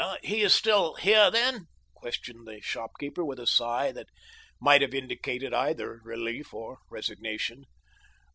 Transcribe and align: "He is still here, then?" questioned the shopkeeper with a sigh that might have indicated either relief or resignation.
"He 0.23 0.41
is 0.41 0.55
still 0.55 0.95
here, 0.95 1.29
then?" 1.29 1.67
questioned 1.93 2.47
the 2.47 2.59
shopkeeper 2.59 3.23
with 3.23 3.39
a 3.39 3.45
sigh 3.45 3.91
that 3.91 4.07
might 4.59 4.81
have 4.81 4.95
indicated 4.95 5.53
either 5.53 6.01
relief 6.03 6.55
or 6.55 6.79
resignation. 6.89 7.65